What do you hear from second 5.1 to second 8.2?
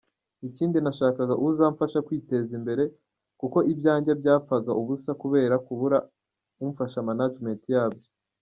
kubera kubura umfasha management yabyo.